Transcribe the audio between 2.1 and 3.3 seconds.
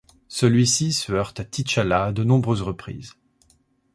de nombreuses reprises.